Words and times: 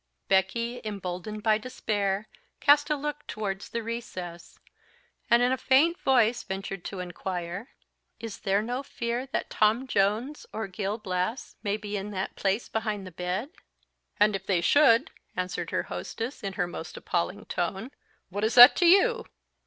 Becky, 0.27 0.81
emboldened 0.83 1.43
by 1.43 1.59
despair, 1.59 2.27
cast 2.59 2.89
a 2.89 2.95
look 2.95 3.27
towards 3.27 3.69
the 3.69 3.83
recess; 3.83 4.57
and 5.29 5.43
in 5.43 5.51
a 5.51 5.59
faint 5.59 5.99
voice 5.99 6.41
ventured 6.41 6.83
to 6.85 7.01
inquire, 7.01 7.69
"Is 8.19 8.39
there 8.39 8.63
no 8.63 8.81
fear 8.81 9.27
that 9.27 9.51
Tom 9.51 9.85
Jones 9.85 10.47
or 10.51 10.65
Gil 10.65 10.97
Blas 10.97 11.55
may 11.61 11.77
be 11.77 11.97
in 11.97 12.09
that 12.09 12.35
place 12.35 12.67
behind 12.67 13.05
the 13.05 13.11
bed?" 13.11 13.51
"And 14.19 14.35
if 14.35 14.47
they 14.47 14.59
should," 14.61 15.11
answered 15.37 15.69
her 15.69 15.83
hostess 15.83 16.43
in 16.43 16.53
her 16.53 16.65
most 16.65 16.97
appalling 16.97 17.45
tone, 17.45 17.91
"what 18.29 18.43
is 18.43 18.55
that 18.55 18.75
to 18.77 18.87
you? 18.87 19.27